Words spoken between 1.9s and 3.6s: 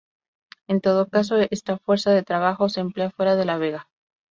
de trabajo se emplea fuera de La